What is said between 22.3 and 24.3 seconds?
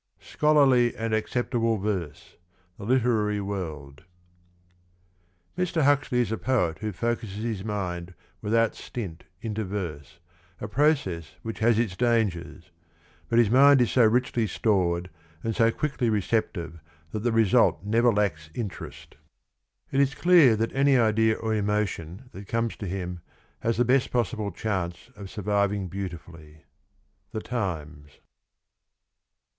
that comes to him has the best